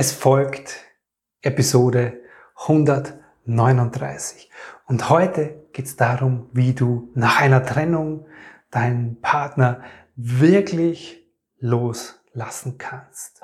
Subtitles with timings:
[0.00, 0.76] Es folgt
[1.42, 2.20] Episode
[2.54, 4.48] 139.
[4.86, 8.24] Und heute geht es darum, wie du nach einer Trennung
[8.70, 9.80] deinen Partner
[10.14, 11.26] wirklich
[11.58, 13.42] loslassen kannst.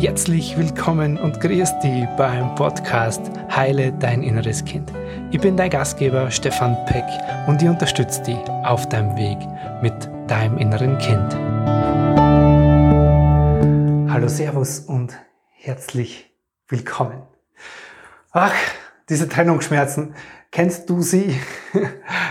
[0.00, 3.20] Herzlich willkommen und grüß dich beim Podcast
[3.50, 4.92] Heile dein inneres Kind.
[5.32, 7.02] Ich bin dein Gastgeber Stefan Peck
[7.48, 9.38] und ich unterstütze dich auf deinem Weg
[9.82, 12.23] mit deinem inneren Kind.
[14.14, 15.18] Hallo, Servus und
[15.50, 16.32] herzlich
[16.68, 17.22] willkommen.
[18.30, 18.54] Ach,
[19.08, 20.14] diese Trennungsschmerzen,
[20.52, 21.36] kennst du sie?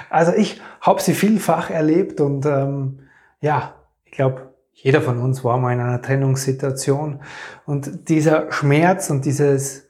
[0.09, 3.09] Also ich habe sie vielfach erlebt und ähm,
[3.41, 3.75] ja,
[4.05, 7.21] ich glaube, jeder von uns war mal in einer Trennungssituation
[7.65, 9.89] und dieser Schmerz und dieses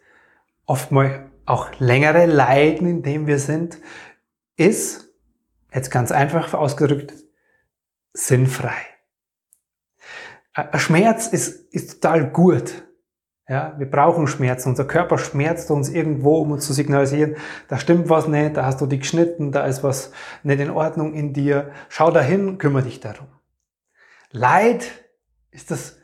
[0.65, 3.77] oftmals auch längere Leiden, in dem wir sind,
[4.55, 5.09] ist,
[5.71, 7.13] jetzt ganz einfach ausgedrückt,
[8.13, 8.92] sinnfrei.
[10.75, 12.83] Schmerz ist, ist total gut.
[13.47, 14.65] Ja, wir brauchen Schmerz.
[14.65, 17.35] Unser Körper schmerzt uns irgendwo, um uns zu signalisieren,
[17.67, 20.11] da stimmt was nicht, da hast du dich geschnitten, da ist was
[20.43, 21.71] nicht in Ordnung in dir.
[21.89, 23.27] Schau dahin, kümmere dich darum.
[24.31, 24.89] Leid
[25.51, 25.97] ist das,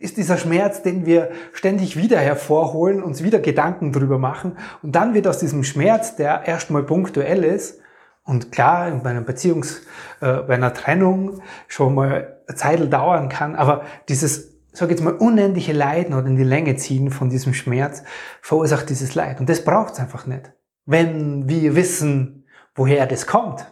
[0.00, 5.14] ist dieser Schmerz, den wir ständig wieder hervorholen, uns wieder Gedanken drüber machen und dann
[5.14, 7.80] wird aus diesem Schmerz, der erstmal punktuell ist,
[8.26, 9.82] und klar, bei einer Beziehungs,
[10.20, 15.72] äh, bei einer Trennung schon mal Zeit dauern kann, aber dieses, sag jetzt mal, unendliche
[15.72, 18.02] Leiden oder in die Länge ziehen von diesem Schmerz
[18.40, 19.40] verursacht dieses Leid.
[19.40, 20.52] Und das braucht es einfach nicht.
[20.84, 23.66] Wenn wir wissen, woher das kommt.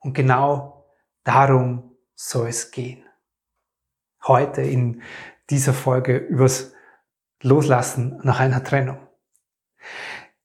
[0.00, 0.86] Und genau
[1.24, 3.04] darum soll es gehen.
[4.26, 5.02] Heute in
[5.48, 6.72] dieser Folge übers
[7.42, 8.98] Loslassen nach einer Trennung.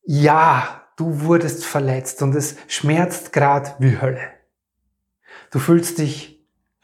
[0.03, 4.22] Ja, du wurdest verletzt und es schmerzt grad wie Hölle.
[5.52, 6.34] Du fühlst dich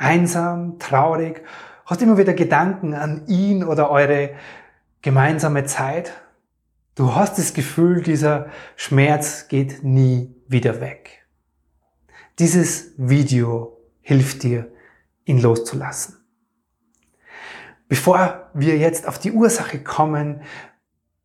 [0.02, 1.44] einsam, traurig,
[1.85, 4.31] hast immer wieder Gedanken an ihn oder eure
[5.02, 6.11] gemeinsame Zeit.
[6.95, 11.26] Du hast das Gefühl, dieser Schmerz geht nie wieder weg.
[12.39, 14.71] Dieses Video hilft dir,
[15.26, 16.17] ihn loszulassen.
[17.87, 20.42] Bevor wir jetzt auf die Ursache kommen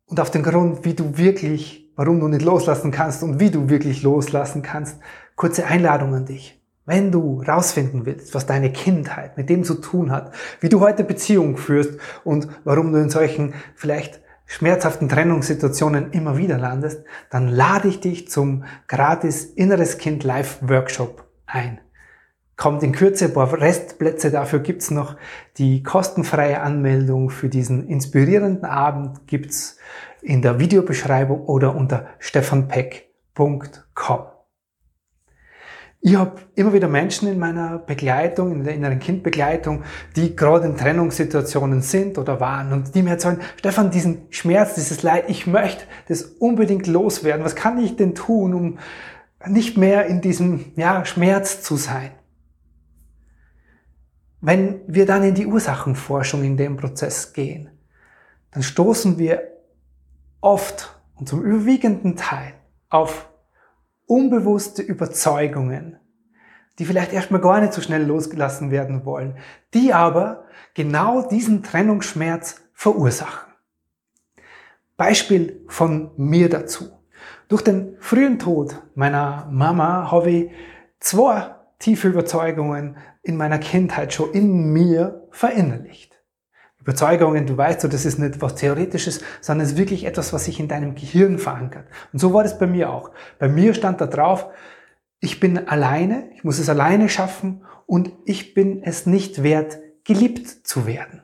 [0.05, 3.69] und auf den Grund, wie du wirklich warum du nicht loslassen kannst und wie du
[3.69, 4.97] wirklich loslassen kannst,
[5.35, 6.61] kurze Einladung an dich.
[6.87, 11.03] Wenn du rausfinden willst, was deine Kindheit mit dem zu tun hat, wie du heute
[11.03, 17.89] Beziehungen führst und warum du in solchen vielleicht schmerzhaften Trennungssituationen immer wieder landest, dann lade
[17.89, 21.81] ich dich zum gratis Inneres Kind Live Workshop ein.
[22.55, 25.17] Kommt in Kürze, ein paar Restplätze dafür gibt's noch.
[25.57, 29.77] Die kostenfreie Anmeldung für diesen inspirierenden Abend gibt's
[30.21, 34.36] in der Videobeschreibung oder unter stefanpeck.com.
[36.07, 39.83] Ich habe immer wieder Menschen in meiner Begleitung, in der inneren Kindbegleitung,
[40.15, 45.03] die gerade in Trennungssituationen sind oder waren und die mir erzählen, Stefan, diesen Schmerz, dieses
[45.03, 47.43] Leid, ich möchte das unbedingt loswerden.
[47.43, 48.79] Was kann ich denn tun, um
[49.47, 52.11] nicht mehr in diesem ja, Schmerz zu sein?
[54.39, 57.69] Wenn wir dann in die Ursachenforschung in dem Prozess gehen,
[58.51, 59.41] dann stoßen wir
[60.39, 62.53] oft und zum überwiegenden Teil
[62.87, 63.27] auf
[64.07, 65.99] unbewusste Überzeugungen,
[66.79, 69.37] die vielleicht erstmal gar nicht so schnell losgelassen werden wollen,
[69.73, 73.53] die aber genau diesen Trennungsschmerz verursachen.
[74.95, 76.89] Beispiel von mir dazu.
[77.47, 80.51] Durch den frühen Tod meiner Mama habe ich
[80.99, 86.16] zwei tiefe Überzeugungen in meiner Kindheit schon in mir verinnerlicht.
[86.87, 90.45] Überzeugungen, du weißt so, das ist nicht was Theoretisches, sondern es ist wirklich etwas, was
[90.45, 91.85] sich in deinem Gehirn verankert.
[92.13, 93.11] Und so war das bei mir auch.
[93.39, 94.47] Bei mir stand da drauf,
[95.19, 100.47] ich bin alleine, ich muss es alleine schaffen und ich bin es nicht wert, geliebt
[100.47, 101.23] zu werden.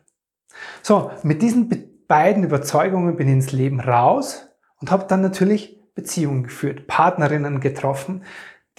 [0.81, 1.69] So, mit diesen
[2.09, 4.49] beiden Überzeugungen bin ich ins Leben raus
[4.81, 8.23] und habe dann natürlich Beziehungen geführt, Partnerinnen getroffen,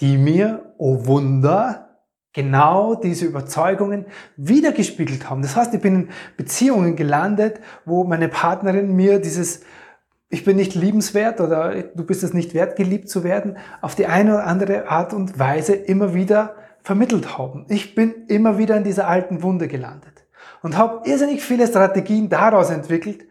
[0.01, 1.84] die mir, oh Wunder,
[2.35, 5.41] genau diese Überzeugungen wiedergespiegelt haben.
[5.41, 9.61] Das heißt, ich bin in Beziehungen gelandet, wo meine Partnerin mir dieses
[10.29, 14.07] ich bin nicht liebenswert oder du bist es nicht wert, geliebt zu werden, auf die
[14.07, 17.65] eine oder andere Art und Weise immer wieder vermittelt haben.
[17.69, 20.25] Ich bin immer wieder in dieser alten Wunde gelandet
[20.61, 23.25] und habe irrsinnig viele Strategien daraus entwickelt,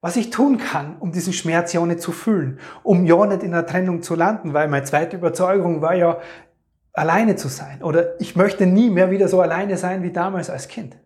[0.00, 3.52] was ich tun kann, um diesen Schmerz ja nicht zu fühlen, um ja nicht in
[3.52, 6.18] einer Trennung zu landen, weil meine zweite Überzeugung war ja,
[6.92, 10.68] alleine zu sein oder ich möchte nie mehr wieder so alleine sein wie damals als
[10.68, 10.96] Kind.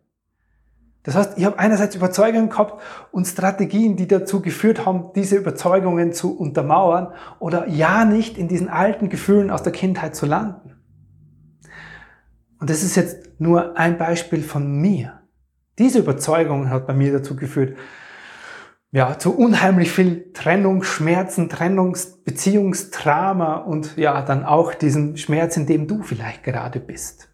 [1.04, 2.82] Das heißt, ich habe einerseits Überzeugungen gehabt
[3.12, 8.70] und Strategien, die dazu geführt haben, diese Überzeugungen zu untermauern oder ja nicht in diesen
[8.70, 10.72] alten Gefühlen aus der Kindheit zu landen.
[12.58, 15.20] Und das ist jetzt nur ein Beispiel von mir.
[15.78, 17.76] Diese Überzeugung hat bei mir dazu geführt,
[18.94, 26.05] ja, zu unheimlich viel Trennungsschmerzen, Trennungsbeziehungsdrama und ja, dann auch diesen Schmerz, in dem du
[26.05, 27.29] vielleicht gerade bist.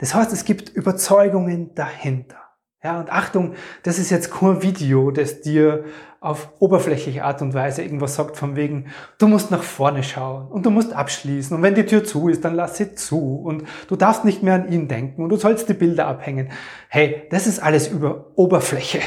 [0.00, 2.38] Das heißt, es gibt Überzeugungen dahinter.
[2.82, 5.84] Ja, und Achtung, das ist jetzt kein Video, das dir
[6.18, 8.86] auf oberflächliche Art und Weise irgendwas sagt von wegen,
[9.18, 12.44] du musst nach vorne schauen und du musst abschließen und wenn die Tür zu ist,
[12.44, 15.68] dann lass sie zu und du darfst nicht mehr an ihn denken und du sollst
[15.68, 16.50] die Bilder abhängen.
[16.88, 18.98] Hey, das ist alles über Oberfläche.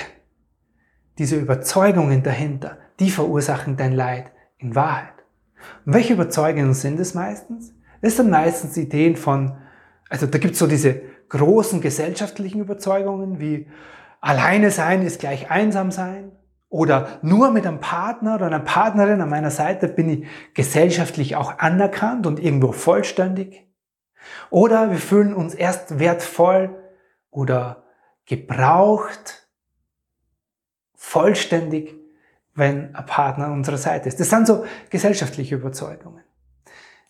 [1.19, 5.13] Diese Überzeugungen dahinter, die verursachen dein Leid in Wahrheit.
[5.85, 7.75] Und welche Überzeugungen sind es meistens?
[8.01, 9.57] Das sind meistens Ideen von
[10.09, 13.67] also da gibt's so diese großen gesellschaftlichen Überzeugungen wie
[14.19, 16.31] alleine sein ist gleich einsam sein
[16.67, 21.59] oder nur mit einem Partner oder einer Partnerin an meiner Seite bin ich gesellschaftlich auch
[21.59, 23.67] anerkannt und irgendwo vollständig.
[24.49, 26.75] Oder wir fühlen uns erst wertvoll
[27.31, 27.83] oder
[28.25, 29.48] gebraucht,
[30.99, 31.95] vollständig,
[32.55, 34.19] wenn ein Partner an unserer Seite ist.
[34.19, 36.23] Das sind so gesellschaftliche Überzeugungen.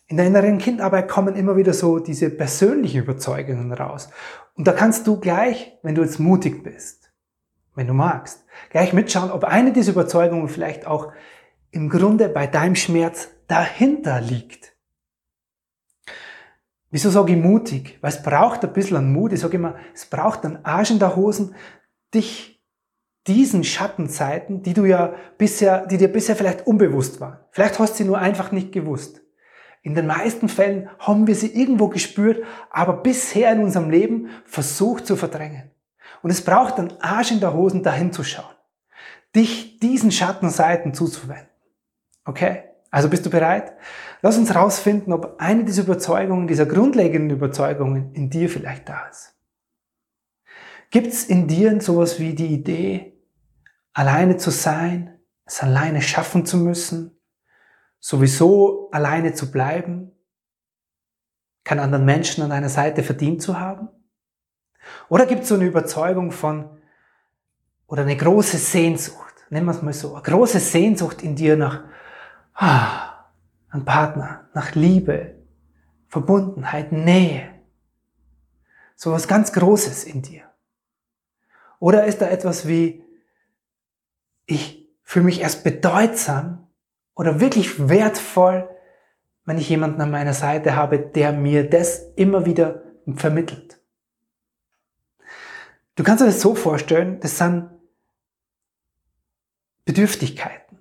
[0.06, 4.08] In der inneren Kindarbeit kommen immer wieder so diese persönlichen Überzeugungen raus.
[4.54, 7.12] Und da kannst du gleich, wenn du jetzt mutig bist,
[7.74, 11.12] wenn du magst, gleich mitschauen, ob eine dieser Überzeugungen vielleicht auch
[11.72, 14.72] im Grunde bei deinem Schmerz dahinter liegt.
[16.90, 17.98] Wieso sage ich mutig?
[18.00, 19.32] Weil es braucht ein bisschen an Mut.
[19.32, 21.54] Ich sage immer, es braucht einen Arsch in der Hosen,
[22.14, 22.59] dich
[23.26, 27.38] diesen Schattenzeiten, die du ja bisher, die dir bisher vielleicht unbewusst waren.
[27.50, 29.20] Vielleicht hast du sie nur einfach nicht gewusst.
[29.82, 35.06] In den meisten Fällen haben wir sie irgendwo gespürt, aber bisher in unserem Leben versucht
[35.06, 35.70] zu verdrängen.
[36.22, 38.54] Und es braucht einen Arsch in der Hosen, dahin zu schauen.
[39.34, 41.48] Dich diesen Schattenseiten zuzuwenden.
[42.24, 42.64] Okay?
[42.90, 43.72] Also bist du bereit?
[44.20, 49.34] Lass uns rausfinden, ob eine dieser Überzeugungen, dieser grundlegenden Überzeugungen in dir vielleicht da ist.
[50.90, 53.16] Gibt es in dir sowas wie die Idee,
[53.92, 57.16] alleine zu sein, es alleine schaffen zu müssen,
[58.00, 60.10] sowieso alleine zu bleiben,
[61.62, 63.88] keinen anderen Menschen an deiner Seite verdient zu haben?
[65.08, 66.80] Oder gibt es so eine Überzeugung von,
[67.86, 71.84] oder eine große Sehnsucht, nennen wir es mal so, eine große Sehnsucht in dir nach
[72.54, 73.28] ah,
[73.68, 75.36] einem Partner, nach Liebe,
[76.08, 77.54] Verbundenheit, Nähe.
[78.96, 80.49] So was ganz Großes in dir.
[81.80, 83.02] Oder ist da etwas wie,
[84.46, 86.70] ich fühle mich erst bedeutsam,
[87.20, 88.66] oder wirklich wertvoll,
[89.44, 92.82] wenn ich jemanden an meiner Seite habe, der mir das immer wieder
[93.14, 93.78] vermittelt.
[95.96, 97.68] Du kannst dir das so vorstellen, das sind
[99.84, 100.78] Bedürftigkeiten.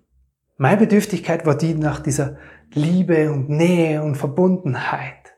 [0.55, 2.37] Meine Bedürftigkeit war die nach dieser
[2.71, 5.35] Liebe und Nähe und Verbundenheit.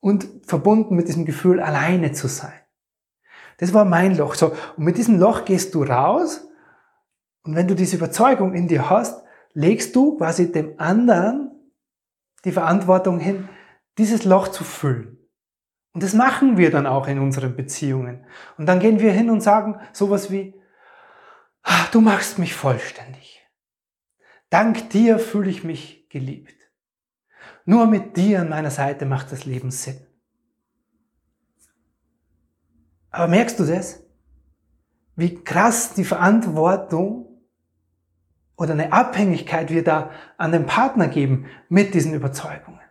[0.00, 2.60] Und verbunden mit diesem Gefühl, alleine zu sein.
[3.58, 4.34] Das war mein Loch.
[4.34, 6.46] So, und mit diesem Loch gehst du raus.
[7.42, 9.22] Und wenn du diese Überzeugung in dir hast,
[9.52, 11.50] legst du quasi dem anderen
[12.44, 13.48] die Verantwortung hin,
[13.98, 15.18] dieses Loch zu füllen.
[15.92, 18.26] Und das machen wir dann auch in unseren Beziehungen.
[18.58, 20.54] Und dann gehen wir hin und sagen sowas wie,
[21.62, 23.42] ah, du machst mich vollständig.
[24.50, 26.54] Dank dir fühle ich mich geliebt.
[27.64, 30.05] Nur mit dir an meiner Seite macht das Leben Sinn.
[33.16, 34.02] Aber merkst du das?
[35.14, 37.26] Wie krass die Verantwortung
[38.56, 42.82] oder eine Abhängigkeit wir da an den Partner geben mit diesen Überzeugungen.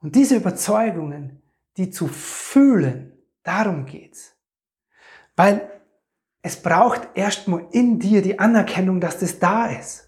[0.00, 1.42] Und diese Überzeugungen,
[1.76, 3.12] die zu fühlen,
[3.44, 4.36] darum geht's.
[5.36, 5.70] Weil
[6.42, 10.07] es braucht erstmal in dir die Anerkennung, dass das da ist.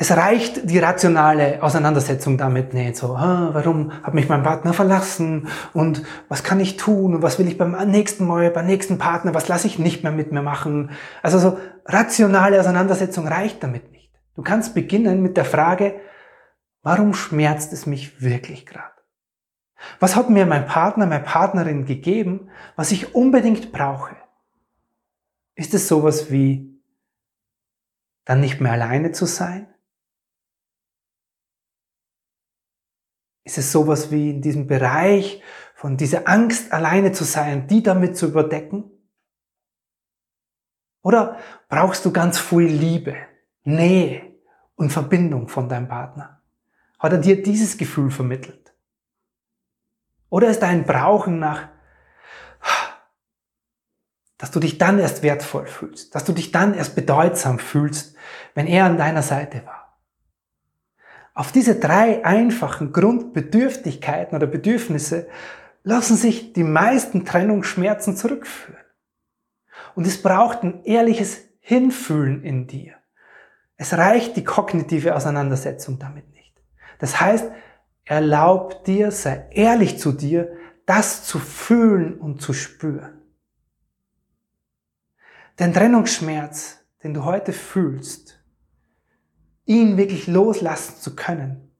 [0.00, 2.96] Es reicht die rationale Auseinandersetzung damit nicht.
[2.96, 7.40] So, ah, warum hat mich mein Partner verlassen und was kann ich tun und was
[7.40, 10.40] will ich beim nächsten Mal, beim nächsten Partner, was lasse ich nicht mehr mit mir
[10.40, 10.92] machen.
[11.20, 14.12] Also so rationale Auseinandersetzung reicht damit nicht.
[14.36, 16.00] Du kannst beginnen mit der Frage,
[16.82, 18.84] warum schmerzt es mich wirklich gerade?
[19.98, 24.14] Was hat mir mein Partner, meine Partnerin gegeben, was ich unbedingt brauche?
[25.56, 26.80] Ist es sowas wie
[28.24, 29.66] dann nicht mehr alleine zu sein?
[33.48, 35.42] Ist es sowas wie in diesem Bereich
[35.74, 38.90] von dieser Angst, alleine zu sein, die damit zu überdecken?
[41.00, 41.38] Oder
[41.70, 43.16] brauchst du ganz viel Liebe,
[43.64, 44.20] Nähe
[44.74, 46.42] und Verbindung von deinem Partner?
[46.98, 48.74] Hat er dir dieses Gefühl vermittelt?
[50.28, 51.68] Oder ist dein Brauchen nach,
[54.36, 58.14] dass du dich dann erst wertvoll fühlst, dass du dich dann erst bedeutsam fühlst,
[58.54, 59.87] wenn er an deiner Seite war?
[61.38, 65.28] Auf diese drei einfachen Grundbedürftigkeiten oder Bedürfnisse
[65.84, 68.82] lassen sich die meisten Trennungsschmerzen zurückführen.
[69.94, 72.94] Und es braucht ein ehrliches Hinfühlen in dir.
[73.76, 76.60] Es reicht die kognitive Auseinandersetzung damit nicht.
[76.98, 77.48] Das heißt,
[78.04, 83.22] erlaub dir, sei ehrlich zu dir, das zu fühlen und zu spüren.
[85.60, 88.37] Den Trennungsschmerz, den du heute fühlst,
[89.68, 91.70] ihn wirklich loslassen zu können,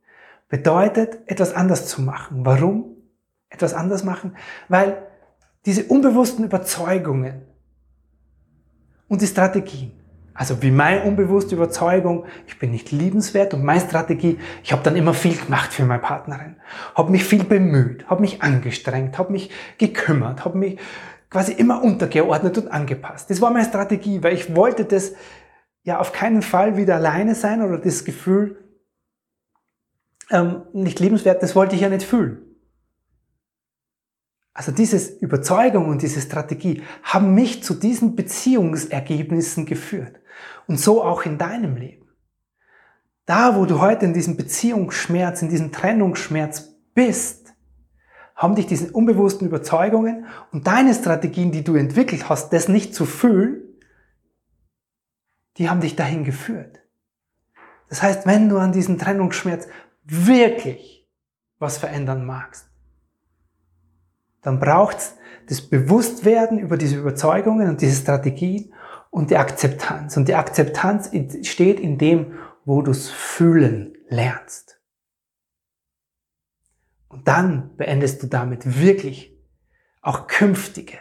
[0.48, 2.44] bedeutet, etwas anders zu machen.
[2.44, 2.84] Warum?
[3.48, 4.36] Etwas anders machen?
[4.68, 5.02] Weil
[5.64, 7.42] diese unbewussten Überzeugungen
[9.08, 9.92] und die Strategien,
[10.34, 14.94] also wie meine unbewusste Überzeugung, ich bin nicht liebenswert und meine Strategie, ich habe dann
[14.94, 16.56] immer viel gemacht für meine Partnerin,
[16.94, 20.78] habe mich viel bemüht, habe mich angestrengt, habe mich gekümmert, habe mich
[21.30, 23.30] quasi immer untergeordnet und angepasst.
[23.30, 25.14] Das war meine Strategie, weil ich wollte das
[25.82, 28.68] ja auf keinen Fall wieder alleine sein oder das Gefühl
[30.30, 32.42] ähm, nicht liebenswert, das wollte ich ja nicht fühlen.
[34.52, 40.18] Also diese Überzeugung und diese Strategie haben mich zu diesen Beziehungsergebnissen geführt.
[40.66, 42.08] Und so auch in deinem Leben.
[43.24, 47.54] Da, wo du heute in diesem Beziehungsschmerz, in diesem Trennungsschmerz bist,
[48.34, 53.04] haben dich diese unbewussten Überzeugungen und deine Strategien, die du entwickelt hast, das nicht zu
[53.04, 53.62] fühlen,
[55.58, 56.80] die haben dich dahin geführt.
[57.88, 59.66] Das heißt, wenn du an diesem Trennungsschmerz
[60.04, 61.08] wirklich
[61.58, 62.70] was verändern magst,
[64.42, 65.16] dann braucht's
[65.48, 68.72] das Bewusstwerden über diese Überzeugungen und diese Strategien
[69.10, 70.16] und die Akzeptanz.
[70.16, 71.10] Und die Akzeptanz
[71.42, 74.80] steht in dem, wo du es fühlen lernst.
[77.08, 79.36] Und dann beendest du damit wirklich
[80.02, 80.98] auch künftige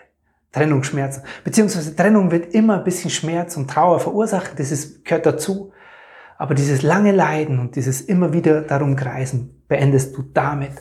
[0.58, 1.24] Trennungsschmerzen.
[1.44, 5.72] Beziehungsweise Trennung wird immer ein bisschen Schmerz und Trauer verursachen, das ist, gehört dazu.
[6.38, 10.74] Aber dieses lange Leiden und dieses immer wieder darum kreisen, beendest du damit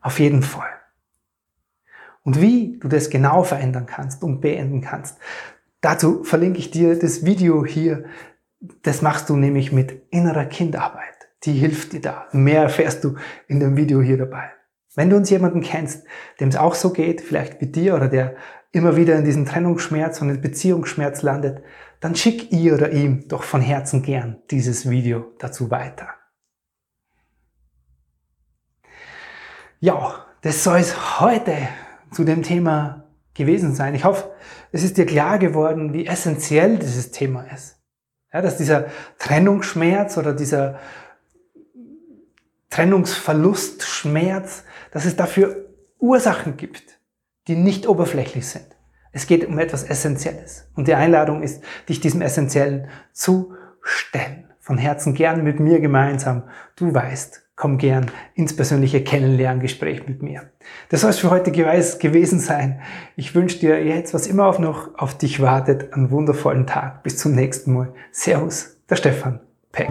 [0.00, 0.70] auf jeden Fall.
[2.22, 5.18] Und wie du das genau verändern kannst und beenden kannst,
[5.80, 8.04] dazu verlinke ich dir das Video hier.
[8.82, 11.28] Das machst du nämlich mit innerer Kindarbeit.
[11.44, 12.26] Die hilft dir da.
[12.32, 13.14] Mehr erfährst du
[13.46, 14.55] in dem Video hier dabei.
[14.96, 16.04] Wenn du uns jemanden kennst,
[16.40, 18.34] dem es auch so geht, vielleicht wie dir oder der
[18.72, 21.62] immer wieder in diesen Trennungsschmerz und in Beziehungsschmerz landet,
[22.00, 26.08] dann schick ihr oder ihm doch von Herzen gern dieses Video dazu weiter.
[29.80, 31.54] Ja, das soll es heute
[32.10, 33.94] zu dem Thema gewesen sein.
[33.94, 34.30] Ich hoffe,
[34.72, 37.76] es ist dir klar geworden, wie essentiell dieses Thema ist.
[38.32, 38.86] Ja, dass dieser
[39.18, 40.78] Trennungsschmerz oder dieser
[42.70, 45.66] Trennungsverlustschmerz, dass es dafür
[45.98, 47.00] Ursachen gibt,
[47.48, 48.66] die nicht oberflächlich sind.
[49.12, 50.68] Es geht um etwas Essentielles.
[50.74, 54.44] Und die Einladung ist, dich diesem Essentiellen zu stellen.
[54.60, 56.42] Von Herzen gern mit mir gemeinsam.
[56.74, 60.50] Du weißt, komm gern ins persönliche Kennenlerngespräch mit mir.
[60.90, 62.82] Das soll es für heute gewesen sein.
[63.16, 67.02] Ich wünsche dir jetzt, was immer auch noch auf dich wartet, einen wundervollen Tag.
[67.02, 67.94] Bis zum nächsten Mal.
[68.10, 69.40] Servus, der Stefan
[69.72, 69.90] Peck.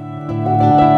[0.31, 0.90] com.